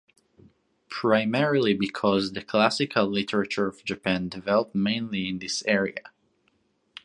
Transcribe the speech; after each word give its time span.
Primarily 0.89 1.75
because 1.75 2.33
the 2.33 2.41
classical 2.41 3.05
literature 3.05 3.67
of 3.67 3.85
Japan 3.85 4.29
developed 4.29 4.73
mainly 4.73 5.29
in 5.29 5.37
this 5.37 5.61
area. 5.67 6.11